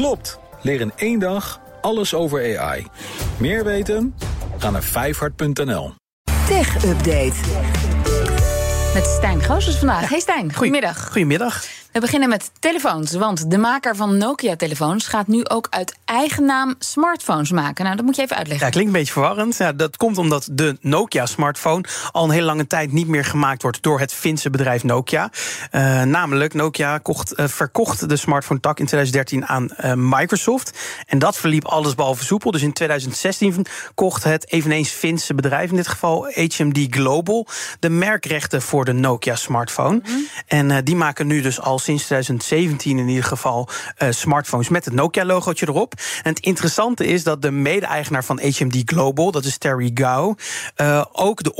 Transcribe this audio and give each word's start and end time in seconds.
Klopt. 0.00 0.38
Leer 0.62 0.80
in 0.80 0.92
één 0.96 1.18
dag 1.18 1.60
alles 1.80 2.14
over 2.14 2.58
AI. 2.58 2.86
Meer 3.38 3.64
weten? 3.64 4.14
Ga 4.58 4.70
naar 4.70 4.82
vijfhart.nl. 4.82 5.92
Tech 6.46 6.84
Update. 6.84 7.36
Met 8.94 9.04
Stijn 9.04 9.42
Goosens 9.42 9.76
vandaag. 9.76 10.08
Hey 10.08 10.20
Stijn, 10.20 10.54
goedemiddag. 10.54 11.06
Goedemiddag. 11.06 11.64
We 11.92 12.00
beginnen 12.00 12.28
met 12.28 12.50
telefoons, 12.58 13.12
want 13.12 13.50
de 13.50 13.58
maker 13.58 13.96
van 13.96 14.16
Nokia-telefoons 14.16 15.06
gaat 15.06 15.26
nu 15.26 15.44
ook 15.44 15.66
uit 15.70 15.96
eigen 16.04 16.44
naam 16.44 16.74
smartphones 16.78 17.50
maken. 17.50 17.84
Nou, 17.84 17.96
dat 17.96 18.04
moet 18.04 18.16
je 18.16 18.22
even 18.22 18.36
uitleggen. 18.36 18.66
Ja, 18.66 18.72
klinkt 18.72 18.92
een 18.92 18.98
beetje 18.98 19.12
verwarrend. 19.12 19.56
Ja, 19.56 19.72
dat 19.72 19.96
komt 19.96 20.18
omdat 20.18 20.48
de 20.52 20.76
Nokia-smartphone 20.80 21.84
al 22.12 22.24
een 22.24 22.30
hele 22.30 22.44
lange 22.44 22.66
tijd 22.66 22.92
niet 22.92 23.08
meer 23.08 23.24
gemaakt 23.24 23.62
wordt 23.62 23.82
door 23.82 24.00
het 24.00 24.12
Finse 24.12 24.50
bedrijf 24.50 24.84
Nokia. 24.84 25.30
Uh, 25.72 26.02
namelijk, 26.02 26.54
Nokia 26.54 26.98
kocht, 26.98 27.38
uh, 27.38 27.46
verkocht 27.46 28.08
de 28.08 28.16
smartphone-tak 28.16 28.78
in 28.78 28.86
2013 28.86 29.46
aan 29.46 29.68
uh, 29.84 29.92
Microsoft. 29.96 30.78
En 31.06 31.18
dat 31.18 31.36
verliep 31.36 31.64
allesbehalve 31.64 32.24
soepel. 32.24 32.50
Dus 32.50 32.62
in 32.62 32.72
2016 32.72 33.66
kocht 33.94 34.24
het 34.24 34.52
eveneens 34.52 34.90
Finse 34.90 35.34
bedrijf, 35.34 35.70
in 35.70 35.76
dit 35.76 35.88
geval 35.88 36.26
HMD 36.34 36.86
Global, 36.90 37.46
de 37.80 37.90
merkrechten 37.90 38.62
voor 38.62 38.84
de 38.84 38.92
Nokia-smartphone. 38.92 39.94
Mm 39.94 40.02
-hmm. 40.04 40.26
En 40.46 40.84
die 40.84 40.96
maken 40.96 41.26
nu 41.26 41.40
dus 41.40 41.60
al 41.60 41.78
sinds 41.80 42.04
2017 42.04 42.98
in 42.98 43.08
ieder 43.08 43.24
geval 43.24 43.68
uh, 43.98 44.08
smartphones 44.10 44.68
met 44.68 44.84
het 44.84 44.94
Nokia-logootje 44.94 45.68
erop. 45.68 45.94
En 46.22 46.30
het 46.30 46.40
interessante 46.40 47.06
is 47.06 47.22
dat 47.22 47.42
de 47.42 47.50
mede-eigenaar 47.50 48.24
van 48.24 48.40
HMD 48.40 48.82
Global, 48.84 49.30
dat 49.30 49.44
is 49.44 49.58
Terry 49.58 49.90
Gao, 49.94 50.34
uh, 50.76 51.04
ook 51.12 51.42
de 51.42 51.54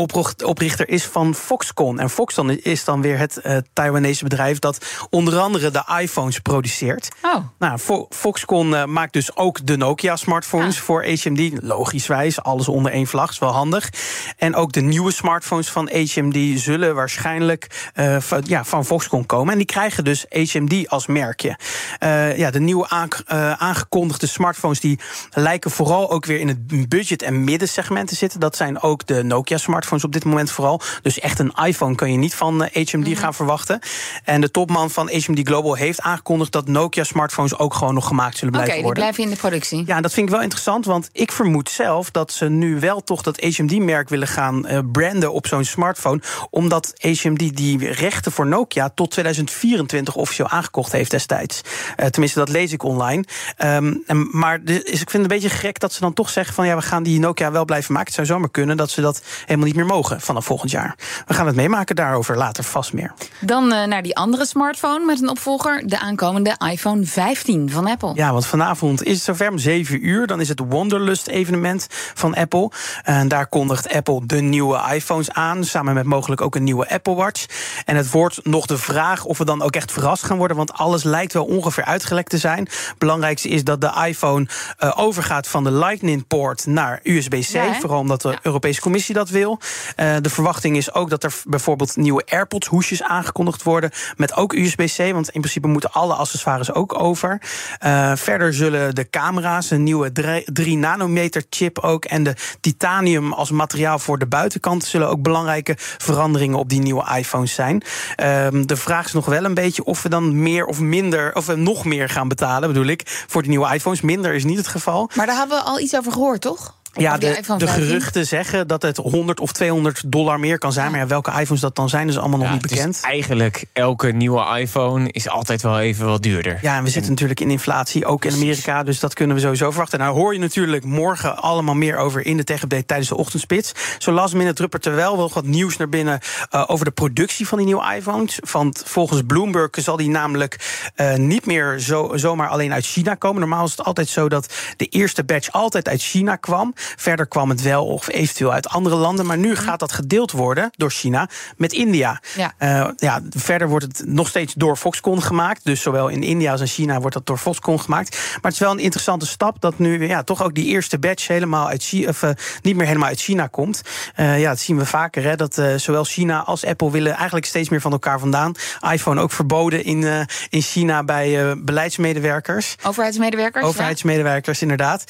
oprichter 0.45 0.88
is 0.88 1.05
van 1.05 1.34
Foxconn. 1.34 1.98
En 1.98 2.10
Foxconn 2.10 2.62
is 2.62 2.84
dan 2.84 3.01
weer 3.01 3.19
het 3.19 3.41
uh, 3.43 3.56
Taiwanese 3.73 4.24
bedrijf 4.24 4.59
dat 4.59 5.06
onder 5.10 5.38
andere 5.38 5.70
de 5.70 5.84
iPhones 6.01 6.38
produceert. 6.38 7.09
Oh. 7.23 7.37
Nou, 7.59 7.79
Fo 7.79 8.07
Foxconn 8.10 8.93
maakt 8.93 9.12
dus 9.12 9.37
ook 9.37 9.66
de 9.66 9.77
Nokia-smartphones 9.77 10.77
ja. 10.77 10.82
voor 10.82 11.05
HMD. 11.05 11.62
Logischwijs, 11.62 12.43
alles 12.43 12.68
onder 12.68 12.93
één 12.93 13.07
vlag, 13.07 13.30
is 13.30 13.38
wel 13.38 13.52
handig. 13.52 13.91
En 14.37 14.54
ook 14.54 14.73
de 14.73 14.80
nieuwe 14.80 15.13
smartphones 15.13 15.71
van 15.71 15.91
HMD 15.93 16.60
zullen 16.60 16.95
waarschijnlijk 16.95 17.91
van, 18.18 18.43
ja, 18.46 18.65
van 18.65 18.85
Foxconn 18.85 19.26
komen. 19.26 19.52
En 19.52 19.59
die 19.59 19.66
krijgen 19.66 20.04
dus 20.04 20.10
HMD 20.29 20.89
als 20.89 21.07
merkje. 21.07 21.59
Uh, 22.03 22.39
ja, 22.39 22.51
de 22.51 22.61
nieuwe 22.61 22.89
uh, 22.91 23.53
aangekondigde 23.53 24.27
smartphones 24.27 24.80
die 24.80 24.99
lijken 25.30 25.71
vooral 25.71 26.11
ook 26.11 26.27
weer 26.27 26.41
in 26.41 26.49
het 26.49 26.89
budget- 26.89 27.23
en 27.23 27.45
middensegment 27.45 28.09
te 28.09 28.15
zitten. 28.15 28.41
Dat 28.41 28.57
zijn 28.57 28.83
ook 28.83 29.07
de 29.07 29.23
Nokia-smartphones 29.23 30.05
op 30.05 30.13
dit 30.13 30.25
moment 30.25 30.51
vooral. 30.51 30.81
Dus 31.03 31.19
echt 31.19 31.38
een 31.38 31.53
iPhone 31.65 31.95
kan 31.95 32.13
je 32.13 32.19
niet 32.19 32.35
van 32.35 32.61
HMD 32.73 32.93
mm 32.93 33.03
-hmm. 33.03 33.16
gaan 33.16 33.35
verwachten. 33.35 33.79
En 34.25 34.41
de 34.41 34.51
topman 34.51 34.91
van 34.91 35.11
HMD 35.11 35.41
Global 35.49 35.75
heeft 35.75 36.01
aangekondigd 36.01 36.53
dat 36.53 36.69
Nokia-smartphones 36.69 37.59
ook 37.59 37.75
gewoon 37.75 37.95
nog 37.95 38.07
gemaakt 38.07 38.37
zullen 38.37 38.53
blijven 38.53 38.73
okay, 38.73 38.85
worden. 38.85 39.03
Oké, 39.03 39.13
die 39.13 39.25
blijven 39.25 39.49
in 39.49 39.59
de 39.61 39.66
productie. 39.66 39.95
Ja, 39.95 40.01
dat 40.01 40.13
vind 40.13 40.27
ik 40.27 40.33
wel 40.33 40.43
interessant, 40.43 40.85
want 40.85 41.09
ik 41.13 41.33
vermoed 41.33 41.71
zelf 41.71 42.11
dat 42.11 42.33
ze 42.33 42.49
nu 42.49 42.81
wel 42.81 43.03
toch 43.03 43.23
dat 43.23 43.41
HMD-merk 43.41 44.09
willen 44.09 44.29
gaan 44.29 44.66
branden 44.93 45.33
op 45.33 45.47
zo'n 45.47 45.65
smartphone. 45.65 46.21
Omdat 46.51 46.93
HMD 46.99 47.57
die 47.57 47.91
rechten 47.91 48.33
voor 48.33 48.47
Nokia 48.47 48.88
tot 48.88 49.11
2024 49.11 49.99
officieel 50.09 50.48
aangekocht 50.48 50.93
heeft 50.93 51.10
destijds. 51.10 51.60
Uh, 51.96 52.06
tenminste, 52.06 52.38
dat 52.38 52.48
lees 52.48 52.73
ik 52.73 52.82
online. 52.82 53.24
Um, 53.59 54.02
en, 54.07 54.29
maar 54.30 54.65
dus, 54.65 54.79
ik 54.79 55.10
vind 55.10 55.12
het 55.12 55.20
een 55.20 55.29
beetje 55.29 55.48
gek 55.48 55.79
dat 55.79 55.92
ze 55.92 56.01
dan 56.01 56.12
toch 56.12 56.30
zeggen 56.30 56.54
van 56.54 56.66
ja, 56.66 56.76
we 56.76 56.82
gaan 56.82 57.02
die 57.02 57.18
Nokia 57.18 57.51
wel 57.51 57.65
blijven 57.65 57.92
maken. 57.92 58.07
Het 58.07 58.16
zou 58.16 58.26
zomaar 58.26 58.51
kunnen 58.51 58.76
dat 58.76 58.90
ze 58.90 59.01
dat 59.01 59.23
helemaal 59.45 59.66
niet 59.66 59.76
meer 59.76 59.87
mogen 59.87 60.20
vanaf 60.20 60.45
volgend 60.45 60.70
jaar. 60.70 60.95
We 61.26 61.34
gaan 61.34 61.46
het 61.46 61.57
meemaken 61.57 61.96
daarover 61.96 62.37
later 62.37 62.65
vast 62.65 62.92
meer. 62.92 63.12
Dan 63.40 63.73
uh, 63.73 63.84
naar 63.84 64.03
die 64.03 64.16
andere 64.16 64.47
smartphone 64.47 65.04
met 65.04 65.22
een 65.22 65.28
opvolger, 65.28 65.87
de 65.87 65.98
aankomende 65.98 66.56
iPhone 66.70 67.04
15 67.04 67.70
van 67.70 67.87
Apple. 67.87 68.12
Ja, 68.14 68.32
want 68.32 68.47
vanavond 68.47 69.04
is 69.04 69.14
het 69.14 69.22
zover 69.22 69.50
om 69.50 69.59
7 69.59 70.06
uur. 70.06 70.26
Dan 70.26 70.41
is 70.41 70.48
het 70.48 70.60
Wonderlust 70.69 71.26
evenement 71.26 71.87
van 72.14 72.34
Apple. 72.34 72.70
En 73.03 73.28
daar 73.28 73.47
kondigt 73.47 73.92
Apple 73.92 74.26
de 74.26 74.41
nieuwe 74.41 74.81
iPhones 74.92 75.31
aan, 75.31 75.64
samen 75.64 75.94
met 75.94 76.04
mogelijk 76.04 76.41
ook 76.41 76.54
een 76.54 76.64
nieuwe 76.64 76.91
Apple 76.91 77.14
Watch. 77.14 77.46
En 77.84 77.96
het 77.96 78.10
wordt 78.10 78.44
nog 78.44 78.66
de 78.66 78.78
vraag 78.78 79.25
of 79.25 79.38
we 79.38 79.44
dan 79.44 79.62
ook 79.62 79.76
echt 79.76 79.89
verrast 79.90 80.22
gaan 80.22 80.38
worden, 80.38 80.56
want 80.56 80.72
alles 80.72 81.02
lijkt 81.02 81.32
wel 81.32 81.44
ongeveer 81.44 81.84
uitgelekt 81.84 82.30
te 82.30 82.38
zijn. 82.38 82.68
Belangrijkste 82.98 83.48
is 83.48 83.64
dat 83.64 83.80
de 83.80 84.04
iPhone 84.06 84.46
uh, 84.80 84.92
overgaat 84.96 85.48
van 85.48 85.64
de 85.64 85.72
Lightning-poort 85.72 86.66
naar 86.66 87.00
USB-C. 87.02 87.48
Ja, 87.48 87.74
vooral 87.74 87.98
omdat 87.98 88.22
de 88.22 88.28
ja. 88.28 88.38
Europese 88.42 88.80
Commissie 88.80 89.14
dat 89.14 89.28
wil. 89.28 89.58
Uh, 89.96 90.16
de 90.20 90.30
verwachting 90.30 90.76
is 90.76 90.94
ook 90.94 91.10
dat 91.10 91.24
er 91.24 91.34
bijvoorbeeld 91.44 91.96
nieuwe 91.96 92.24
AirPods-hoesjes 92.26 93.02
aangekondigd 93.02 93.62
worden. 93.62 93.90
Met 94.16 94.34
ook 94.36 94.52
USB-C, 94.52 95.12
want 95.12 95.30
in 95.30 95.40
principe 95.40 95.66
moeten 95.66 95.92
alle 95.92 96.14
accessoires 96.14 96.72
ook 96.72 97.00
over. 97.00 97.42
Uh, 97.84 98.12
verder 98.14 98.54
zullen 98.54 98.94
de 98.94 99.10
camera's, 99.10 99.70
een 99.70 99.82
nieuwe 99.82 100.12
3-nanometer-chip 100.60 101.78
ook. 101.78 102.04
en 102.04 102.22
de 102.22 102.34
titanium 102.60 103.32
als 103.32 103.50
materiaal 103.50 103.98
voor 103.98 104.18
de 104.18 104.26
buitenkant. 104.26 104.84
zullen 104.84 105.08
ook 105.08 105.22
belangrijke 105.22 105.74
veranderingen 105.76 106.58
op 106.58 106.68
die 106.68 106.80
nieuwe 106.80 107.16
iPhones 107.16 107.54
zijn. 107.54 107.82
Ehm, 108.16 108.66
de 108.66 108.76
vraag 108.76 109.06
is 109.06 109.12
nog 109.12 109.26
wel 109.26 109.44
een 109.44 109.54
beetje 109.54 109.79
of 109.84 110.02
we 110.02 110.08
dan 110.08 110.42
meer 110.42 110.66
of 110.66 110.80
minder, 110.80 111.34
of 111.34 111.46
we 111.46 111.54
nog 111.54 111.84
meer 111.84 112.08
gaan 112.08 112.28
betalen, 112.28 112.68
bedoel 112.68 112.86
ik, 112.86 113.02
voor 113.26 113.42
die 113.42 113.50
nieuwe 113.50 113.74
iPhones. 113.74 114.00
Minder 114.00 114.34
is 114.34 114.44
niet 114.44 114.56
het 114.56 114.66
geval. 114.66 115.10
Maar 115.14 115.26
daar 115.26 115.36
hebben 115.36 115.58
we 115.58 115.64
al 115.64 115.80
iets 115.80 115.96
over 115.96 116.12
gehoord, 116.12 116.41
toch? 116.41 116.79
Ja, 116.92 117.18
de, 117.18 117.42
de, 117.56 117.66
geruchten 117.66 118.26
zeggen 118.26 118.66
dat 118.66 118.82
het 118.82 118.96
100 118.96 119.40
of 119.40 119.52
200 119.52 120.02
dollar 120.12 120.40
meer 120.40 120.58
kan 120.58 120.72
zijn. 120.72 120.84
Ja. 120.84 120.90
Maar 120.90 121.00
ja, 121.00 121.06
welke 121.06 121.30
iPhones 121.30 121.60
dat 121.60 121.76
dan 121.76 121.88
zijn, 121.88 122.08
is 122.08 122.18
allemaal 122.18 122.38
nog 122.38 122.46
ja, 122.46 122.52
niet 122.52 122.62
bekend. 122.62 122.92
Dus 122.92 123.00
eigenlijk 123.00 123.64
elke 123.72 124.12
nieuwe 124.12 124.58
iPhone 124.58 125.12
is 125.12 125.28
altijd 125.28 125.62
wel 125.62 125.80
even 125.80 126.06
wat 126.06 126.22
duurder. 126.22 126.58
Ja, 126.62 126.76
en 126.76 126.82
we 126.82 126.90
zitten 126.90 127.02
en... 127.02 127.10
natuurlijk 127.10 127.40
in 127.40 127.50
inflatie, 127.50 128.06
ook 128.06 128.24
in 128.24 128.32
Amerika. 128.32 128.82
Dus 128.82 129.00
dat 129.00 129.14
kunnen 129.14 129.36
we 129.36 129.42
sowieso 129.42 129.70
verwachten. 129.70 129.98
Nou 129.98 130.14
hoor 130.14 130.32
je 130.32 130.40
natuurlijk 130.40 130.84
morgen 130.84 131.36
allemaal 131.36 131.74
meer 131.74 131.96
over 131.96 132.26
in 132.26 132.36
de 132.36 132.44
tech 132.44 132.64
tijdens 132.86 133.08
de 133.08 133.16
ochtendspits. 133.16 133.72
Zo 133.98 134.12
last 134.12 134.34
minute 134.34 134.54
druppert 134.54 134.86
er 134.86 134.94
wel 134.94 135.16
wel 135.16 135.30
wat 135.34 135.44
nieuws 135.44 135.76
naar 135.76 135.88
binnen 135.88 136.20
uh, 136.54 136.64
over 136.66 136.84
de 136.84 136.90
productie 136.90 137.48
van 137.48 137.58
die 137.58 137.66
nieuwe 137.66 137.94
iPhones. 137.94 138.38
Want 138.50 138.82
volgens 138.86 139.22
Bloomberg 139.26 139.70
zal 139.70 139.96
die 139.96 140.08
namelijk 140.08 140.88
uh, 140.96 141.14
niet 141.14 141.46
meer 141.46 141.78
zo, 141.78 142.10
zomaar 142.14 142.48
alleen 142.48 142.72
uit 142.72 142.86
China 142.86 143.14
komen. 143.14 143.40
Normaal 143.40 143.64
is 143.64 143.70
het 143.70 143.84
altijd 143.84 144.08
zo 144.08 144.28
dat 144.28 144.54
de 144.76 144.86
eerste 144.86 145.24
batch 145.24 145.52
altijd 145.52 145.88
uit 145.88 146.02
China 146.02 146.36
kwam. 146.36 146.74
Verder 146.96 147.26
kwam 147.26 147.48
het 147.48 147.62
wel 147.62 147.86
of 147.86 148.08
eventueel 148.08 148.52
uit 148.52 148.68
andere 148.68 148.96
landen. 148.96 149.26
Maar 149.26 149.38
nu 149.38 149.56
gaat 149.56 149.78
dat 149.80 149.92
gedeeld 149.92 150.32
worden 150.32 150.70
door 150.76 150.91
China 150.91 151.28
met 151.56 151.72
India. 151.72 152.20
Ja. 152.36 152.52
Uh, 152.58 152.88
ja, 152.96 153.20
verder 153.30 153.68
wordt 153.68 153.84
het 153.84 154.02
nog 154.06 154.28
steeds 154.28 154.54
door 154.54 154.76
Foxconn 154.76 155.22
gemaakt. 155.22 155.64
Dus 155.64 155.82
zowel 155.82 156.08
in 156.08 156.22
India 156.22 156.52
als 156.52 156.60
in 156.60 156.66
China 156.66 157.00
wordt 157.00 157.14
dat 157.14 157.26
door 157.26 157.38
Foxconn 157.38 157.80
gemaakt. 157.80 158.16
Maar 158.16 158.38
het 158.42 158.52
is 158.52 158.58
wel 158.58 158.70
een 158.70 158.78
interessante 158.78 159.26
stap 159.26 159.60
dat 159.60 159.78
nu 159.78 160.06
ja, 160.06 160.22
toch 160.22 160.42
ook 160.42 160.54
die 160.54 160.66
eerste 160.66 160.98
batch 160.98 161.26
helemaal 161.26 161.69
uit 161.69 161.82
China, 161.82 162.08
of, 162.08 162.22
uh, 162.22 162.30
niet 162.62 162.76
meer 162.76 162.86
helemaal 162.86 163.08
uit 163.08 163.20
China 163.20 163.46
komt. 163.46 163.82
Uh, 164.16 164.40
ja, 164.40 164.48
dat 164.48 164.58
zien 164.58 164.76
we 164.76 164.86
vaker. 164.86 165.22
Hè, 165.22 165.36
dat 165.36 165.62
zowel 165.76 166.04
China 166.04 166.44
als 166.44 166.64
Apple 166.64 166.90
willen 166.90 167.14
eigenlijk 167.14 167.46
steeds 167.46 167.69
meer 167.69 167.80
van 167.80 167.92
elkaar 167.92 168.19
vandaan. 168.19 168.54
iPhone 168.90 169.20
ook 169.20 169.32
verboden 169.32 169.84
in, 169.84 170.26
in 170.48 170.62
China 170.62 171.04
bij 171.04 171.56
beleidsmedewerkers. 171.58 172.76
Overheidsmedewerkers? 172.82 173.64
Overheidsmedewerkers, 173.64 174.58
ja. 174.58 174.62
inderdaad. 174.62 175.04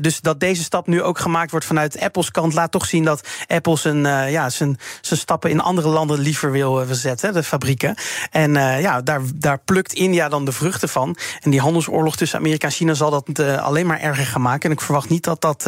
dus 0.00 0.20
dat 0.20 0.40
deze 0.40 0.62
stap 0.62 0.86
nu 0.86 1.02
ook 1.02 1.07
gemaakt 1.16 1.50
wordt 1.50 1.66
vanuit 1.66 2.00
Apples 2.00 2.30
kant, 2.30 2.54
laat 2.54 2.72
toch 2.72 2.86
zien 2.86 3.04
dat 3.04 3.28
Apple 3.46 3.76
zijn, 3.76 4.04
uh, 4.04 4.30
ja, 4.30 4.50
zijn, 4.50 4.78
zijn 5.00 5.20
stappen 5.20 5.50
in 5.50 5.60
andere 5.60 5.88
landen 5.88 6.18
liever 6.18 6.52
wil 6.52 6.82
uh, 6.82 6.88
zetten, 6.90 7.32
de 7.32 7.42
fabrieken. 7.42 7.94
En 8.30 8.54
uh, 8.54 8.80
ja, 8.80 9.02
daar, 9.02 9.20
daar 9.34 9.58
plukt 9.64 9.92
India 9.92 10.28
dan 10.28 10.44
de 10.44 10.52
vruchten 10.52 10.88
van. 10.88 11.16
En 11.40 11.50
die 11.50 11.60
handelsoorlog 11.60 12.16
tussen 12.16 12.38
Amerika 12.38 12.66
en 12.66 12.72
China 12.72 12.94
zal 12.94 13.10
dat 13.10 13.40
alleen 13.40 13.86
maar 13.86 14.00
erger 14.00 14.26
gaan 14.26 14.42
maken. 14.42 14.70
En 14.70 14.76
ik 14.76 14.80
verwacht 14.80 15.08
niet 15.08 15.24
dat 15.24 15.40
dat 15.40 15.62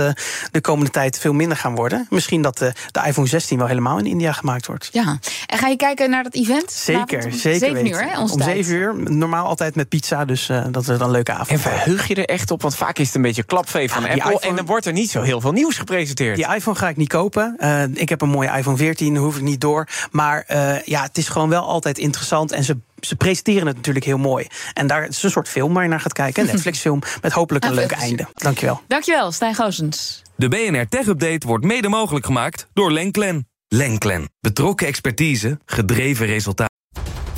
de 0.51 0.61
komende 0.61 0.91
tijd 0.91 1.19
veel 1.19 1.33
minder 1.33 1.57
gaan 1.57 1.75
worden. 1.75 2.07
Misschien 2.11 2.43
dat 2.43 2.59
de 2.59 2.73
iPhone 3.07 3.27
16 3.27 3.59
wel 3.59 3.67
helemaal 3.67 3.99
in 3.99 4.07
India 4.07 4.33
gemaakt 4.33 4.67
wordt. 4.67 4.89
Ja, 4.93 5.19
en 5.47 5.59
ga 5.59 5.69
je 5.69 5.77
kijken 5.77 6.11
naar 6.11 6.23
dat 6.23 6.35
event? 6.35 6.73
Zeker, 6.73 7.25
om 7.25 7.33
zeker. 7.33 7.59
7 7.59 7.87
uur, 7.87 8.11
hè? 8.11 8.21
Om 8.21 8.43
7 8.43 8.75
uur. 8.75 8.95
Normaal 8.97 9.47
altijd 9.47 9.75
met 9.75 9.89
pizza, 9.89 10.25
dus 10.25 10.47
dat 10.71 10.83
is 10.83 10.87
dan 10.87 11.01
een 11.01 11.11
leuke 11.11 11.33
avond. 11.33 11.49
En 11.49 11.59
verheug 11.59 12.09
je 12.09 12.15
er 12.15 12.25
echt 12.25 12.51
op? 12.51 12.63
Want 12.63 12.77
vaak 12.77 12.99
is 12.99 13.07
het 13.07 13.15
een 13.15 13.23
beetje 13.23 13.43
klapvee 13.43 13.91
van 13.91 14.05
ah, 14.05 14.11
Apple. 14.11 14.31
IPhone... 14.31 14.47
En 14.47 14.57
dan 14.57 14.67
wordt 14.67 14.87
er 14.87 14.93
niet 14.93 15.11
zo 15.11 15.23
heel 15.23 15.30
veel 15.39 15.53
nieuws 15.53 15.79
gepresenteerd. 15.79 16.37
Die 16.37 16.55
iPhone 16.55 16.77
ga 16.77 16.89
ik 16.89 16.97
niet 16.97 17.09
kopen. 17.09 17.57
Uh, 17.59 17.83
ik 17.83 18.09
heb 18.09 18.21
een 18.21 18.29
mooie 18.29 18.57
iPhone 18.57 18.77
14, 18.77 19.17
hoef 19.17 19.37
ik 19.37 19.43
niet 19.43 19.61
door. 19.61 19.89
Maar 20.11 20.45
uh, 20.51 20.83
ja, 20.83 21.03
het 21.03 21.19
is 21.19 21.29
gewoon 21.29 21.49
wel 21.49 21.63
altijd 21.63 21.99
interessant. 21.99 22.53
En 22.53 22.65
ze 22.65 22.77
ze 23.01 23.17
presenteren 23.17 23.67
het 23.67 23.77
natuurlijk 23.77 24.05
heel 24.05 24.19
mooi. 24.19 24.47
En 24.75 24.87
daar 24.87 25.09
is 25.09 25.23
een 25.23 25.31
soort 25.31 25.49
film 25.49 25.75
waar 25.75 25.83
je 25.83 25.89
naar 25.89 26.01
gaat 26.01 26.13
kijken. 26.13 26.43
Een 26.43 26.49
Netflix-film 26.53 27.03
met 27.23 27.33
hopelijk 27.33 27.65
een 27.65 27.75
leuk 27.75 27.91
einde. 27.91 28.27
Dankjewel. 28.35 28.81
Dankjewel, 28.87 29.33
Stijn 29.33 29.55
Goosens. 29.55 30.23
De 30.37 30.49
BNR 30.49 30.89
Tech 30.89 31.07
Update 31.07 31.47
wordt 31.47 31.65
mede 31.65 31.89
mogelijk 31.89 32.27
gemaakt 32.27 32.67
door 32.73 32.93
Lenklen. 32.93 33.49
Lenklen. 33.69 34.31
Betrokken 34.41 34.87
expertise, 34.87 35.59
gedreven 35.65 36.27
resultaten. 36.27 36.75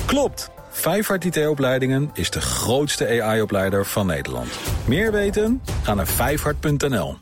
Klopt. 0.05 0.49
Vijfhart 0.71 1.25
IT-opleidingen 1.25 2.09
is 2.13 2.29
de 2.29 2.41
grootste 2.41 3.21
AI-opleider 3.21 3.85
van 3.85 4.05
Nederland. 4.05 4.49
Meer 4.85 5.11
weten? 5.11 5.61
Ga 5.83 5.93
naar 5.93 6.07
vijfhart.nl. 6.07 7.17